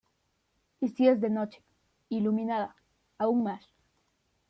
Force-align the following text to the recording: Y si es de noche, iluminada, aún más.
Y 0.79 0.87
si 0.89 1.07
es 1.07 1.21
de 1.21 1.29
noche, 1.29 1.61
iluminada, 2.09 2.75
aún 3.19 3.43
más. 3.43 3.61